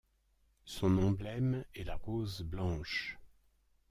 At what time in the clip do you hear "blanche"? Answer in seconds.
2.41-3.19